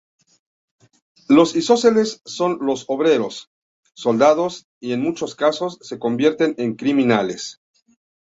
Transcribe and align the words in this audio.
Los 1.29 1.55
isósceles 1.55 2.23
son 2.25 2.57
los 2.65 2.85
obreros, 2.87 3.51
soldados 3.93 4.65
y 4.81 4.93
en 4.93 5.03
muchos 5.03 5.35
casos, 5.35 5.77
se 5.83 5.99
convierten 5.99 6.55
en 6.57 6.75
criminales. 6.75 7.61